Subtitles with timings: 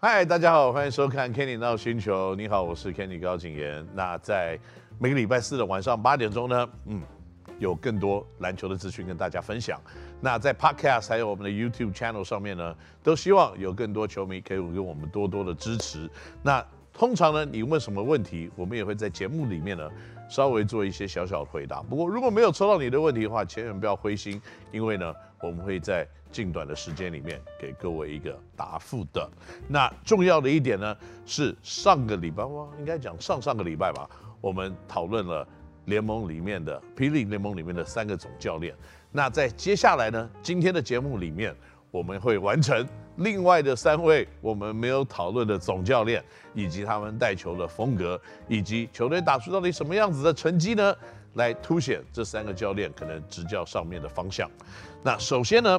[0.00, 2.32] 嗨，大家好，欢迎收看 Kenny 闹星球。
[2.36, 3.84] 你好，我是 Kenny 高景言。
[3.94, 4.56] 那在
[4.96, 7.02] 每个礼拜四的晚上八点钟呢，嗯，
[7.58, 9.80] 有更多篮球的资讯跟大家分享。
[10.20, 16.08] 那在 Podcast 还有我们的 YouTube Channel 上面呢，都希望有更多球迷可以给我们多多的支持。
[16.44, 16.64] 那
[16.98, 19.88] 通常呢，你问什么问题，我们也会在节目里面呢
[20.28, 21.80] 稍微做一些小小的回答。
[21.80, 29.30] 不过如果没有抽到你的问题的话，千万不要灰心，因为呢，我们会在近短的时间里面给各位一个答复的。
[29.68, 34.10] 那重要的一点呢，是上个礼拜哇，应该讲上上个礼拜吧，
[34.40, 35.46] 我们讨论了
[35.84, 38.74] 联盟里面的霹雳联盟里面的三个总教练。
[39.12, 41.54] 那在接下来呢，今天的节目里面，
[41.92, 42.84] 我们会完成
[43.18, 46.22] 另外的三位我们没有讨论的总教练，
[46.54, 50.94] 以及他们带球的风格，以及球队打出到底什么样子的成绩呢，
[51.34, 54.50] 来凸显这三个教练可能执教上面的方向。
[55.02, 55.78] 那首先呢，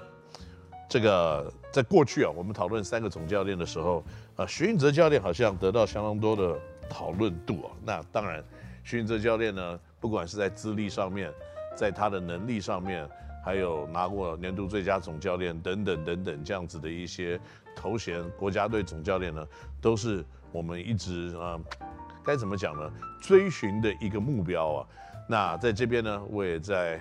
[0.90, 4.04] 这个在过去啊，我们讨论三个总教练的时候，
[4.36, 6.58] 呃，许晋哲教练好像得到相当多的
[6.90, 7.72] 讨论度啊。
[7.86, 8.44] 那当然，
[8.84, 11.32] 许晋哲教练呢，不管是在资历上面，
[11.76, 13.08] 在他的能力上面，
[13.44, 17.40] 还有拿过年度最佳总教练等等等等这样子的一些
[17.76, 19.48] 头衔，国家队总教练呢，
[19.82, 21.60] 都是我们一直啊、
[22.24, 22.92] 该怎么讲呢？
[23.22, 24.88] 追寻的一个目标啊。
[25.28, 27.00] 那在这边呢，我也在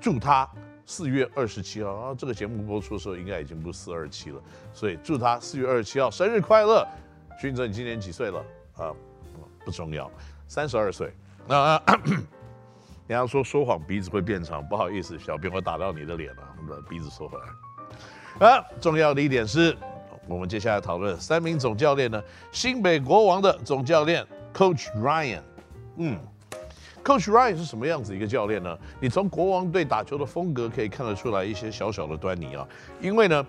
[0.00, 0.48] 祝他。
[0.90, 4.40] 四月二十七号，啊这个节目播出的时候，应该已经不是四二七了，
[4.72, 6.82] 所以祝他四月二十七号生日快乐。
[7.38, 8.42] 许晋哲，你今年几岁了？
[8.78, 8.94] 啊，
[9.66, 10.10] 不重要，
[10.46, 11.12] 三十二岁。
[11.46, 11.82] 那、啊、
[13.08, 18.46] 人家说说谎鼻子会变长，不好意思，小编我打到你的脸了，把鼻子收回来。
[18.46, 19.74] 啊，重要的一点是，
[20.28, 25.40] 我们接下来讨论三名总教练呢，新北国王的总教练 Coach Ryan，
[25.96, 26.18] 嗯。
[27.02, 28.78] Coach Ryan 是什么样子一个教练呢？
[29.00, 32.68] 你从国王队打球的风格可以看得出来一些小小的端倪啊。
[33.00, 33.46] 因为呢，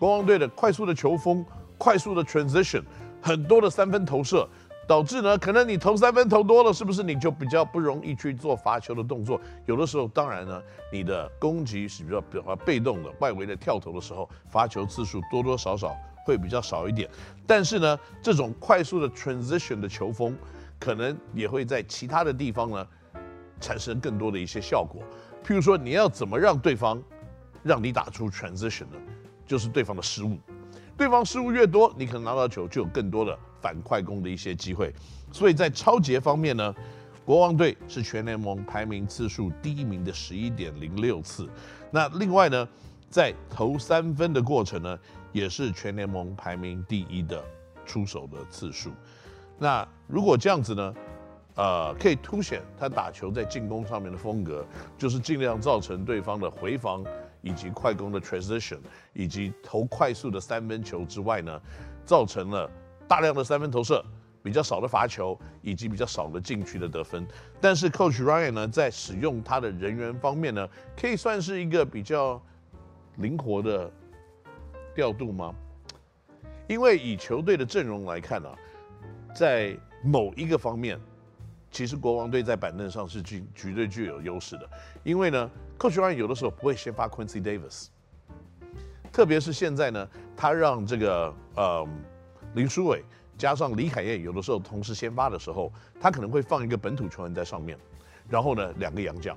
[0.00, 1.46] 国王队的快速的球风、
[1.78, 2.82] 快速的 transition、
[3.22, 4.48] 很多的三分投射，
[4.90, 9.40] 导致呢，可能你投三分投多了，是不是你就比较不容易去做罚球的动作？
[9.66, 10.60] 有的时候，当然呢，
[10.92, 15.96] 你的攻击是比较比较被动的，外围的跳投的时候，罚球次数多多少少
[16.26, 17.08] 会比较少一点。
[17.46, 20.36] 但是呢，这种快速的 transition 的球风。
[20.80, 22.86] 可能也会在其他的地方呢，
[23.60, 25.02] 产生更多的一些效果。
[25.44, 27.00] 譬如说，你要怎么让对方
[27.62, 28.96] 让你打出 transition 呢？
[29.46, 30.38] 就是对方的失误，
[30.96, 34.92] 对方失误越多，你可能拿到球就有更多的反快攻的一些机会。
[35.32, 36.74] 所以在抄截方面呢，
[37.24, 41.48] 国王队是全联盟排名次数第一名的十一点零六次。
[41.90, 42.68] 那另外呢，
[43.08, 44.98] 在投三分的过程呢，
[45.32, 47.42] 也是全联盟排名第一的
[47.86, 48.90] 出手的次数。
[49.58, 50.94] 那如果这样子呢，
[51.56, 54.64] 呃，可以凸显他打球在进攻上面的风格，
[54.96, 57.04] 就是尽量造成对方的回防
[57.42, 58.78] 以及快攻的 transition，
[59.12, 61.60] 以及投快速的三分球之外呢，
[62.06, 62.70] 造成了
[63.10, 64.00] 大量的三分投射，
[64.40, 67.26] 比较少的罚球，以及比较少的禁区的得分。
[67.60, 72.40] 但是 Coach Ryan 呢，在使用他的人员方面呢，可以算是一个比较
[73.16, 73.90] 灵活的
[74.94, 75.52] 调度吗？
[76.68, 78.54] 因为以球队的阵容来看啊。
[79.34, 80.98] 在某一个方面，
[81.70, 84.68] 其实国王队在板凳上是绝绝对具有优势的，
[85.04, 87.86] 因为呢，Coach Ryan 有的时候不会先发 Quincy Davis，
[89.12, 91.88] 特别是现在呢，他让这个呃
[92.54, 93.02] 林书伟
[93.38, 97.78] 加上李恺谚有的时候同时先发的时候，他可能会放一个本土球员在上面，
[98.28, 99.36] 然后呢两个洋将，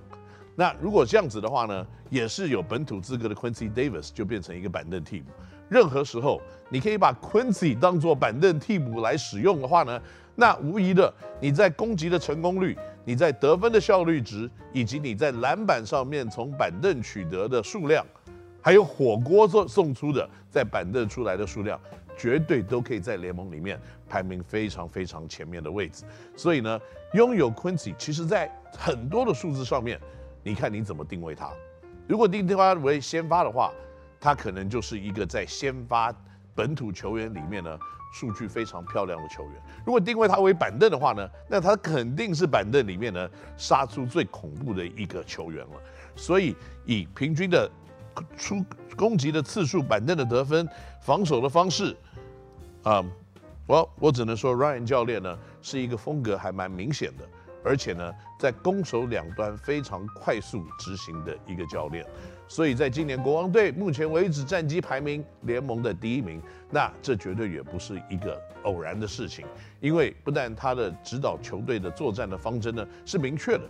[0.55, 5.31] 那如果这样子的话呢，也是有本土资格的 Quincy Davis 就变成一个板凳替补。
[5.69, 9.99] 任何时候，你可以把 Quincy 当做板凳替补来使用的话呢，
[10.35, 18.05] 那无疑的，你在攻击的成功率，你在得分的效率值，以及你在篮板上面从板凳取得的数量，
[18.61, 21.79] 还有火锅送送出的在板凳出来的数量，
[22.17, 26.03] 绝对都可以在联盟里面排名非常非常前面的位置。
[26.35, 26.79] 所以呢，
[27.13, 29.99] 拥有 Quincy，其实在很多的数字上面，
[30.43, 31.51] 你看你怎么定位他。
[32.07, 33.71] 如果定位他为先发的话，
[34.19, 36.13] 他可能就是一个在先发
[36.55, 37.77] 本土球员里面呢，
[38.13, 39.53] 数据非常漂亮的球员。
[39.85, 45.81] 如果定位他为板凳的话呢，那他肯定是板凳里面呢杀出最恐怖的一个球员了。
[46.15, 46.55] 所以
[46.85, 47.69] 以平均的
[48.37, 48.63] 出
[48.95, 50.67] 攻击的次数、板凳的得分、
[51.01, 51.95] 防守的方式，
[52.83, 53.03] 啊，
[53.65, 57.23] 我我只能说 Ryan 教练呢是一个风格还蛮明显的，
[57.63, 62.05] 而且呢在攻守两端非常快速执行的一个教练。
[62.47, 66.39] 所以在今年国王队目前为止战绩排名联盟的第一名，
[66.69, 69.45] 那这绝对也不是一个偶然的事情，
[69.79, 73.63] 因为不但他的指导球队的作战的方针呢是明确的，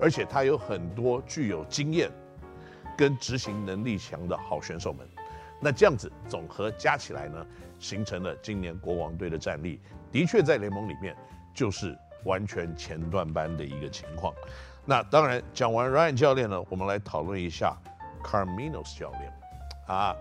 [0.00, 2.10] 而且他有很多具有经验
[2.96, 5.06] 跟执行能力强的好选手们。
[5.60, 7.46] 那这样子总和加起来呢，
[7.78, 9.80] 形成了今年国王队的战力，
[10.12, 11.16] 的确在联盟里面
[11.54, 14.34] 就是完全前段班的一个情况。
[14.84, 17.74] 那当然讲完 Ryan 教练呢，我们来讨论一下
[18.22, 19.32] Carminos 教练
[19.86, 20.14] 啊。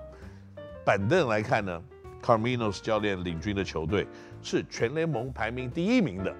[0.86, 1.82] 板凳来看呢
[2.22, 4.08] ，Carminos 教练领军的球队
[4.42, 6.36] 是全联盟排名第一名的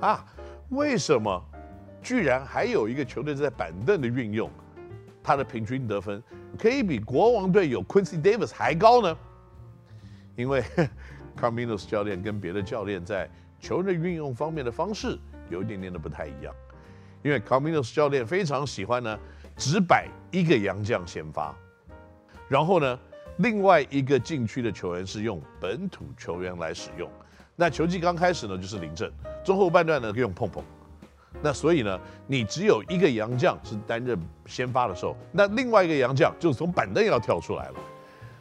[0.00, 0.24] 啊。
[0.68, 1.44] 为什么
[2.02, 4.48] 居然还有一个球队在板凳的运用，
[5.22, 6.22] 他的平均得分
[6.58, 9.16] 可以比国王队有 Quincy Davis 还高呢？
[10.36, 10.62] 因为
[11.40, 13.28] Carminos 教练跟别的教练在
[13.60, 16.54] 球员运用方面的方式有一点点的不太一样，
[17.22, 19.18] 因为 Carminos 教练非常喜欢呢，
[19.56, 21.54] 只摆一个洋将先发，
[22.48, 22.98] 然后呢，
[23.38, 27.08] 另外一个禁区的球员是用本土球员来使用。
[27.54, 29.10] 那球季刚开始呢，就是林政，
[29.44, 30.64] 中后半段呢用碰碰。
[31.42, 34.16] 那所以呢，你只有一个洋将是担任
[34.46, 37.74] 先发的时候，那另外一个洋将就是从板凳要跳出来了。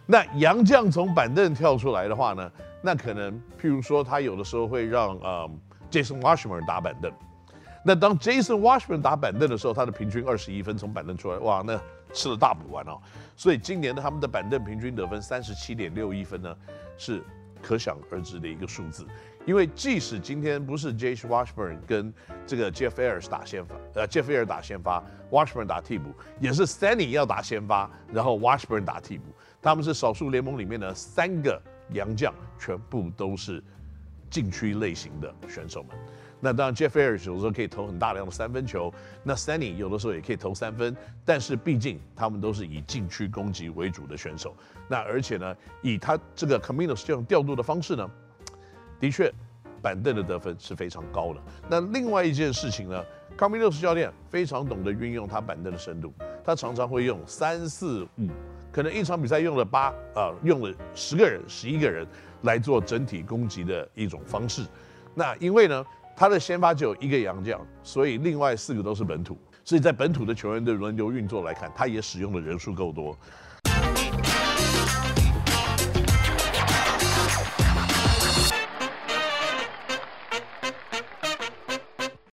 [0.06, 2.52] 那洋将从板凳跳出来的话呢，
[2.82, 5.50] 那可能譬如说他有的时候会让呃
[5.90, 7.12] Jason Washburn 打板凳。
[7.84, 11.80] 那当 Jason Washburn 打板凳的时候，他的平均二十一分从板凳出来，哇，那
[12.14, 13.00] 吃了大补丸哦。
[13.36, 16.56] 所以今年的他们的板凳平均得分三十七点六一分呢，
[16.98, 17.24] 是
[17.60, 19.08] 可想而知的一个数字。
[19.46, 22.14] 因为即使今天不是 Jason Washburn 跟
[22.46, 28.86] 这个 Jeff a y r s 打先发，呃，Jeff a y r s 打先发，Washburn 打替补，也是 Stanley 要打先发，然后 Washburn
[28.86, 29.26] 打替补。
[29.62, 33.64] 他们是少数联盟里面的三个洋将，全部都是
[34.30, 35.96] 禁区类型的选手们。
[36.40, 38.92] 那当然，Jeff a y r s 有时候可以投很大量的三分球，
[39.24, 44.56] 那 Stanley 有的时候也可以投三分，但是毕竟他们都是以禁区攻击为主的选手。
[44.88, 48.10] 那而且呢，以他这个 Caminos 这种调度的方式呢，
[49.02, 49.34] 的确，
[49.82, 51.42] 板凳的得分是非常高的。
[51.68, 53.04] 那另外一件事情呢
[53.36, 56.14] ，Carminos 教练非常懂得运用他板凳的深度，
[56.44, 58.30] 他常常会用三四五，
[58.72, 62.06] 可能一场比赛用了八啊、用了十个人、十一个人
[62.44, 64.62] 来做整体攻击的一种方式。
[65.16, 65.84] 那因为呢，
[66.16, 73.18] 他的先发只有一个洋将，所以另外四个都是本土，所以在本土的球员的轮流运作来看，他也使用的人数够多。